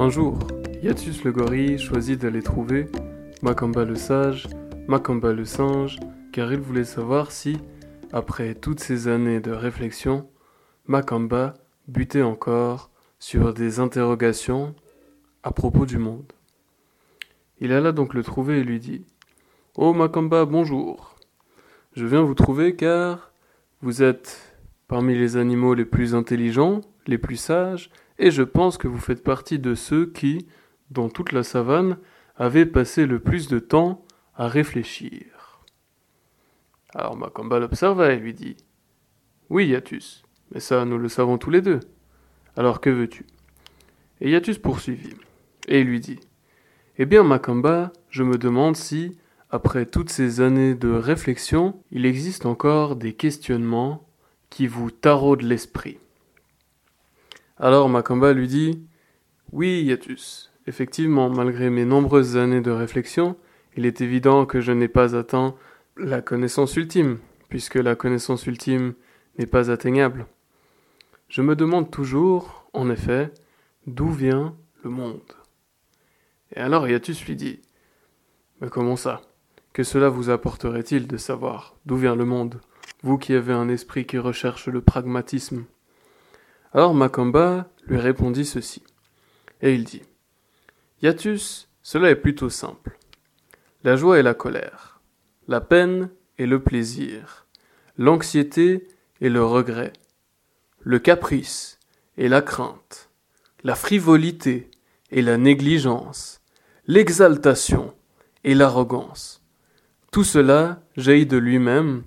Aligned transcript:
Un 0.00 0.10
jour, 0.10 0.38
Yatus 0.82 1.22
le 1.22 1.30
gorille 1.30 1.78
choisit 1.78 2.20
d'aller 2.20 2.42
trouver 2.42 2.88
Makamba 3.42 3.84
le 3.84 3.94
sage, 3.94 4.48
Makamba 4.88 5.32
le 5.32 5.44
singe, 5.44 6.00
car 6.32 6.52
il 6.52 6.58
voulait 6.58 6.82
savoir 6.84 7.30
si, 7.30 7.58
après 8.12 8.56
toutes 8.56 8.80
ces 8.80 9.06
années 9.06 9.38
de 9.38 9.52
réflexion, 9.52 10.28
Makamba 10.88 11.54
butait 11.86 12.22
encore 12.22 12.90
sur 13.20 13.54
des 13.54 13.78
interrogations 13.78 14.74
à 15.44 15.52
propos 15.52 15.86
du 15.86 15.98
monde. 15.98 16.32
Il 17.60 17.72
alla 17.72 17.92
donc 17.92 18.14
le 18.14 18.24
trouver 18.24 18.58
et 18.58 18.64
lui 18.64 18.80
dit 18.80 19.04
Oh 19.76 19.94
Makamba, 19.94 20.44
bonjour. 20.44 21.14
Je 21.94 22.04
viens 22.04 22.22
vous 22.22 22.34
trouver 22.34 22.74
car 22.74 23.30
vous 23.80 24.02
êtes 24.02 24.53
parmi 24.88 25.14
les 25.14 25.36
animaux 25.36 25.74
les 25.74 25.84
plus 25.84 26.14
intelligents, 26.14 26.80
les 27.06 27.18
plus 27.18 27.36
sages, 27.36 27.90
et 28.18 28.30
je 28.30 28.42
pense 28.42 28.78
que 28.78 28.88
vous 28.88 28.98
faites 28.98 29.22
partie 29.22 29.58
de 29.58 29.74
ceux 29.74 30.06
qui, 30.06 30.46
dans 30.90 31.08
toute 31.08 31.32
la 31.32 31.42
savane, 31.42 31.98
avaient 32.36 32.66
passé 32.66 33.06
le 33.06 33.18
plus 33.18 33.48
de 33.48 33.58
temps 33.58 34.04
à 34.34 34.48
réfléchir. 34.48 35.60
Alors 36.94 37.16
Makamba 37.16 37.58
l'observa 37.58 38.12
et 38.12 38.16
lui 38.16 38.34
dit 38.34 38.56
Oui, 39.50 39.66
Yatus, 39.68 40.22
mais 40.52 40.60
ça 40.60 40.84
nous 40.84 40.98
le 40.98 41.08
savons 41.08 41.38
tous 41.38 41.50
les 41.50 41.60
deux. 41.60 41.80
Alors 42.56 42.80
que 42.80 42.90
veux-tu? 42.90 43.26
Et 44.20 44.30
Yatus 44.30 44.58
poursuivit, 44.58 45.14
et 45.66 45.82
lui 45.82 45.98
dit 46.00 46.20
Eh 46.98 47.06
bien, 47.06 47.24
Makamba, 47.24 47.92
je 48.10 48.22
me 48.22 48.38
demande 48.38 48.76
si, 48.76 49.18
après 49.50 49.86
toutes 49.86 50.10
ces 50.10 50.40
années 50.40 50.74
de 50.74 50.90
réflexion, 50.90 51.82
il 51.90 52.06
existe 52.06 52.46
encore 52.46 52.96
des 52.96 53.12
questionnements 53.12 54.06
qui 54.54 54.68
vous 54.68 54.92
taraudent 54.92 55.42
l'esprit. 55.42 55.98
Alors 57.58 57.88
Makamba 57.88 58.32
lui 58.32 58.46
dit 58.46 58.86
Oui, 59.50 59.82
Yatus, 59.82 60.52
effectivement, 60.68 61.28
malgré 61.28 61.70
mes 61.70 61.84
nombreuses 61.84 62.36
années 62.36 62.60
de 62.60 62.70
réflexion, 62.70 63.36
il 63.76 63.84
est 63.84 64.00
évident 64.00 64.46
que 64.46 64.60
je 64.60 64.70
n'ai 64.70 64.86
pas 64.86 65.16
atteint 65.16 65.56
la 65.96 66.22
connaissance 66.22 66.76
ultime, 66.76 67.18
puisque 67.48 67.74
la 67.74 67.96
connaissance 67.96 68.46
ultime 68.46 68.94
n'est 69.40 69.46
pas 69.46 69.72
atteignable. 69.72 70.24
Je 71.28 71.42
me 71.42 71.56
demande 71.56 71.90
toujours, 71.90 72.70
en 72.74 72.90
effet, 72.90 73.32
d'où 73.88 74.08
vient 74.08 74.54
le 74.84 74.90
monde. 74.90 75.32
Et 76.54 76.60
alors 76.60 76.86
Yatus 76.86 77.26
lui 77.26 77.34
dit 77.34 77.60
Mais 78.60 78.68
comment 78.68 78.94
ça? 78.94 79.20
Que 79.72 79.82
cela 79.82 80.08
vous 80.08 80.30
apporterait-il 80.30 81.08
de 81.08 81.16
savoir 81.16 81.74
d'où 81.86 81.96
vient 81.96 82.14
le 82.14 82.24
monde, 82.24 82.60
vous 83.04 83.18
qui 83.18 83.34
avez 83.34 83.52
un 83.52 83.68
esprit 83.68 84.06
qui 84.06 84.16
recherche 84.16 84.66
le 84.66 84.80
pragmatisme 84.80 85.66
Alors 86.72 86.94
Makamba 86.94 87.68
lui 87.86 87.98
répondit 87.98 88.46
ceci. 88.46 88.82
Et 89.60 89.74
il 89.74 89.84
dit 89.84 90.00
Yatus, 91.02 91.68
cela 91.82 92.08
est 92.08 92.16
plutôt 92.16 92.48
simple. 92.48 92.98
La 93.82 93.96
joie 93.96 94.18
et 94.18 94.22
la 94.22 94.32
colère, 94.32 95.02
la 95.48 95.60
peine 95.60 96.08
et 96.38 96.46
le 96.46 96.62
plaisir, 96.62 97.46
l'anxiété 97.98 98.88
et 99.20 99.28
le 99.28 99.44
regret, 99.44 99.92
le 100.80 100.98
caprice 100.98 101.78
et 102.16 102.30
la 102.30 102.40
crainte, 102.40 103.10
la 103.64 103.74
frivolité 103.74 104.70
et 105.10 105.20
la 105.20 105.36
négligence, 105.36 106.40
l'exaltation 106.86 107.94
et 108.44 108.54
l'arrogance. 108.54 109.42
Tout 110.10 110.24
cela 110.24 110.80
jaillit 110.96 111.26
de 111.26 111.36
lui-même, 111.36 112.04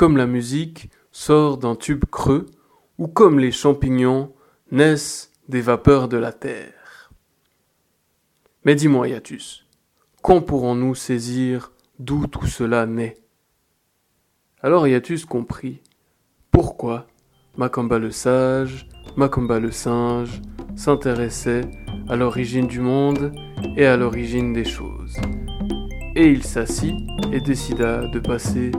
comme 0.00 0.16
la 0.16 0.26
musique 0.26 0.88
sort 1.12 1.58
d'un 1.58 1.76
tube 1.76 2.06
creux, 2.10 2.46
ou 2.96 3.06
comme 3.06 3.38
les 3.38 3.52
champignons 3.52 4.32
naissent 4.70 5.30
des 5.50 5.60
vapeurs 5.60 6.08
de 6.08 6.16
la 6.16 6.32
terre. 6.32 7.12
Mais 8.64 8.74
dis-moi, 8.74 9.08
Yatus, 9.08 9.66
quand 10.22 10.40
pourrons-nous 10.40 10.94
saisir 10.94 11.72
d'où 11.98 12.26
tout 12.26 12.46
cela 12.46 12.86
naît? 12.86 13.18
Alors 14.62 14.88
Yatus 14.88 15.26
comprit 15.26 15.82
pourquoi 16.50 17.06
Makamba 17.58 17.98
le 17.98 18.10
sage, 18.10 18.88
Makamba 19.18 19.60
le 19.60 19.70
singe, 19.70 20.40
s'intéressait 20.76 21.70
à 22.08 22.16
l'origine 22.16 22.66
du 22.66 22.80
monde 22.80 23.32
et 23.76 23.84
à 23.84 23.98
l'origine 23.98 24.54
des 24.54 24.64
choses. 24.64 25.18
Et 26.16 26.30
il 26.30 26.42
s'assit 26.42 26.96
et 27.32 27.42
décida 27.42 28.08
de 28.08 28.18
passer 28.18 28.72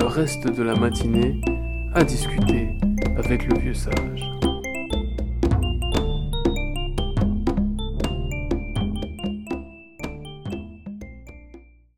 le 0.00 0.06
reste 0.06 0.48
de 0.48 0.62
la 0.62 0.74
matinée 0.74 1.38
à 1.92 2.02
discuter 2.02 2.70
avec 3.18 3.46
le 3.46 3.58
vieux 3.58 3.74
sage. 3.74 4.39